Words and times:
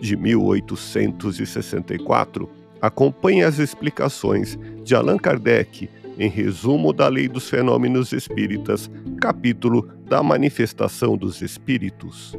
de 0.00 0.16
1864. 0.16 2.48
Acompanhe 2.80 3.42
as 3.42 3.58
explicações 3.58 4.56
de 4.82 4.94
Allan 4.94 5.16
Kardec 5.16 5.88
em 6.18 6.28
Resumo 6.28 6.92
da 6.92 7.08
Lei 7.08 7.28
dos 7.28 7.48
Fenômenos 7.48 8.12
Espíritas, 8.12 8.90
capítulo 9.20 9.88
da 10.06 10.22
Manifestação 10.22 11.16
dos 11.16 11.42
Espíritos. 11.42 12.36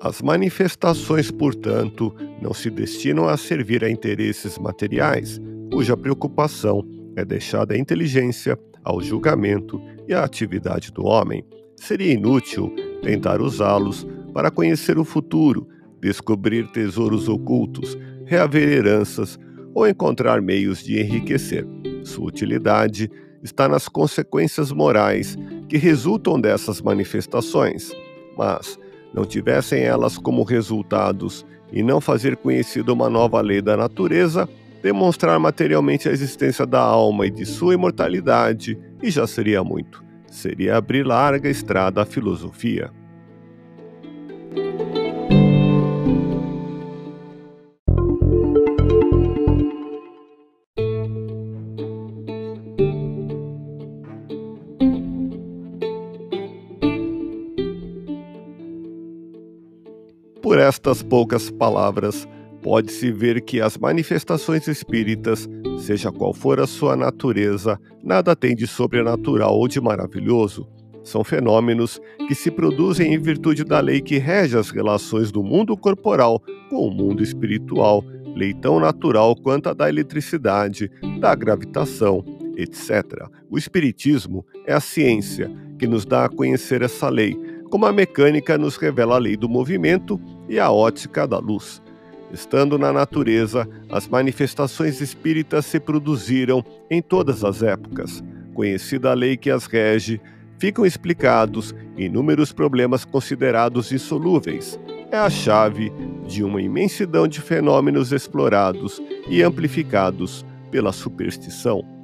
As 0.00 0.22
manifestações, 0.22 1.30
portanto, 1.30 2.14
não 2.40 2.54
se 2.54 2.70
destinam 2.70 3.28
a 3.28 3.36
servir 3.36 3.84
a 3.84 3.90
interesses 3.90 4.56
materiais, 4.56 5.38
cuja 5.70 5.94
preocupação 5.94 6.82
é 7.14 7.22
deixada 7.22 7.74
à 7.74 7.78
inteligência, 7.78 8.58
ao 8.82 9.02
julgamento 9.02 9.78
e 10.08 10.14
à 10.14 10.24
atividade 10.24 10.90
do 10.90 11.04
homem. 11.04 11.44
Seria 11.76 12.14
inútil 12.14 12.74
tentar 13.02 13.42
usá-los 13.42 14.06
para 14.32 14.50
conhecer 14.50 14.98
o 14.98 15.04
futuro, 15.04 15.68
descobrir 16.00 16.66
tesouros 16.68 17.28
ocultos, 17.28 17.98
reaver 18.24 18.70
heranças 18.70 19.38
ou 19.74 19.86
encontrar 19.86 20.40
meios 20.40 20.82
de 20.82 20.98
enriquecer. 20.98 21.66
Sua 22.04 22.26
utilidade 22.26 23.10
está 23.42 23.68
nas 23.68 23.86
consequências 23.86 24.72
morais 24.72 25.36
que 25.68 25.76
resultam 25.76 26.40
dessas 26.40 26.80
manifestações. 26.80 27.92
Mas, 28.36 28.78
não 29.12 29.24
tivessem 29.24 29.82
elas 29.82 30.16
como 30.16 30.42
resultados 30.42 31.44
e 31.72 31.82
não 31.82 32.00
fazer 32.00 32.36
conhecida 32.36 32.92
uma 32.92 33.08
nova 33.08 33.40
lei 33.40 33.60
da 33.60 33.76
natureza, 33.76 34.48
demonstrar 34.82 35.38
materialmente 35.38 36.08
a 36.08 36.12
existência 36.12 36.66
da 36.66 36.80
alma 36.80 37.26
e 37.26 37.30
de 37.30 37.44
sua 37.44 37.74
imortalidade, 37.74 38.78
e 39.02 39.10
já 39.10 39.26
seria 39.26 39.62
muito. 39.62 40.04
Seria 40.26 40.76
abrir 40.76 41.04
larga 41.04 41.48
estrada 41.48 42.02
à 42.02 42.06
filosofia. 42.06 42.90
Por 60.50 60.58
estas 60.58 61.00
poucas 61.00 61.48
palavras, 61.48 62.26
pode-se 62.60 63.12
ver 63.12 63.40
que 63.40 63.60
as 63.60 63.78
manifestações 63.78 64.66
espíritas, 64.66 65.48
seja 65.78 66.10
qual 66.10 66.34
for 66.34 66.58
a 66.58 66.66
sua 66.66 66.96
natureza, 66.96 67.78
nada 68.02 68.34
tem 68.34 68.56
de 68.56 68.66
sobrenatural 68.66 69.56
ou 69.56 69.68
de 69.68 69.80
maravilhoso. 69.80 70.66
São 71.04 71.22
fenômenos 71.22 72.00
que 72.26 72.34
se 72.34 72.50
produzem 72.50 73.14
em 73.14 73.18
virtude 73.20 73.62
da 73.62 73.78
lei 73.78 74.00
que 74.00 74.18
rege 74.18 74.58
as 74.58 74.70
relações 74.70 75.30
do 75.30 75.40
mundo 75.40 75.76
corporal 75.76 76.42
com 76.68 76.84
o 76.84 76.90
mundo 76.90 77.22
espiritual, 77.22 78.02
lei 78.34 78.52
tão 78.52 78.80
natural 78.80 79.36
quanto 79.36 79.68
a 79.68 79.72
da 79.72 79.88
eletricidade, 79.88 80.90
da 81.20 81.32
gravitação, 81.32 82.24
etc. 82.56 83.28
O 83.48 83.56
Espiritismo 83.56 84.44
é 84.66 84.72
a 84.72 84.80
ciência 84.80 85.48
que 85.78 85.86
nos 85.86 86.04
dá 86.04 86.24
a 86.24 86.28
conhecer 86.28 86.82
essa 86.82 87.08
lei 87.08 87.38
como 87.70 87.86
a 87.86 87.92
mecânica 87.92 88.58
nos 88.58 88.76
revela 88.76 89.14
a 89.14 89.18
lei 89.18 89.36
do 89.36 89.48
movimento 89.48 90.20
e 90.48 90.58
a 90.58 90.70
ótica 90.70 91.26
da 91.26 91.38
luz. 91.38 91.80
Estando 92.32 92.76
na 92.76 92.92
natureza, 92.92 93.68
as 93.88 94.06
manifestações 94.06 95.00
espíritas 95.00 95.66
se 95.66 95.80
produziram 95.80 96.64
em 96.90 97.00
todas 97.00 97.44
as 97.44 97.62
épocas. 97.62 98.22
Conhecida 98.54 99.10
a 99.10 99.14
lei 99.14 99.36
que 99.36 99.50
as 99.50 99.66
rege, 99.66 100.20
ficam 100.58 100.84
explicados 100.84 101.74
inúmeros 101.96 102.52
problemas 102.52 103.04
considerados 103.04 103.90
insolúveis. 103.92 104.78
É 105.10 105.16
a 105.16 105.30
chave 105.30 105.90
de 106.26 106.44
uma 106.44 106.60
imensidão 106.60 107.26
de 107.26 107.40
fenômenos 107.40 108.12
explorados 108.12 109.00
e 109.28 109.42
amplificados 109.42 110.44
pela 110.70 110.92
superstição. 110.92 111.99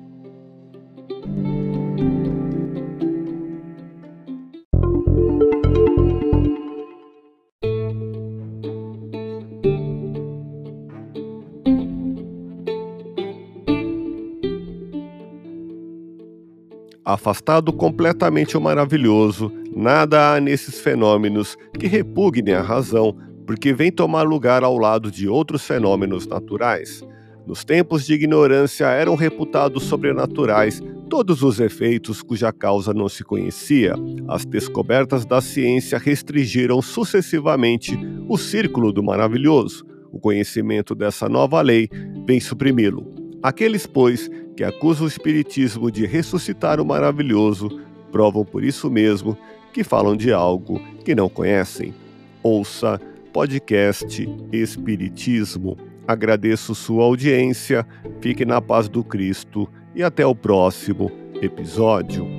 Afastado 17.06 17.72
completamente 17.72 18.56
o 18.56 18.60
maravilhoso, 18.60 19.52
nada 19.72 20.34
há 20.34 20.40
nesses 20.40 20.80
fenômenos 20.80 21.56
que 21.78 21.86
repugnem 21.86 22.56
a 22.56 22.62
razão, 22.62 23.16
porque 23.46 23.72
vem 23.72 23.92
tomar 23.92 24.24
lugar 24.24 24.64
ao 24.64 24.76
lado 24.76 25.08
de 25.08 25.28
outros 25.28 25.64
fenômenos 25.64 26.26
naturais. 26.26 27.04
Nos 27.46 27.64
tempos 27.64 28.04
de 28.04 28.14
ignorância 28.14 28.86
eram 28.86 29.14
reputados 29.14 29.84
sobrenaturais 29.84 30.82
todos 31.08 31.44
os 31.44 31.60
efeitos 31.60 32.22
cuja 32.22 32.52
causa 32.52 32.92
não 32.92 33.08
se 33.08 33.22
conhecia. 33.22 33.94
As 34.26 34.44
descobertas 34.44 35.24
da 35.24 35.40
ciência 35.40 35.98
restringiram 35.98 36.82
sucessivamente 36.82 37.96
o 38.28 38.36
círculo 38.36 38.92
do 38.92 39.04
maravilhoso. 39.04 39.86
O 40.10 40.18
conhecimento 40.18 40.92
dessa 40.92 41.28
nova 41.28 41.60
lei 41.60 41.88
vem 42.26 42.40
suprimi-lo. 42.40 43.06
Aqueles, 43.42 43.86
pois, 43.86 44.28
que 44.56 44.64
acusam 44.64 45.04
o 45.04 45.08
Espiritismo 45.08 45.90
de 45.90 46.06
ressuscitar 46.06 46.80
o 46.80 46.84
maravilhoso, 46.84 47.80
provam 48.10 48.44
por 48.44 48.64
isso 48.64 48.90
mesmo 48.90 49.36
que 49.72 49.84
falam 49.84 50.16
de 50.16 50.32
algo 50.32 50.80
que 51.04 51.14
não 51.14 51.28
conhecem. 51.28 51.94
Ouça 52.42 52.98
podcast 53.32 54.26
Espiritismo. 54.50 55.76
Agradeço 56.08 56.74
sua 56.74 57.04
audiência, 57.04 57.86
fique 58.20 58.44
na 58.44 58.62
paz 58.62 58.88
do 58.88 59.04
Cristo 59.04 59.68
e 59.94 60.02
até 60.02 60.24
o 60.24 60.34
próximo 60.34 61.10
episódio. 61.42 62.35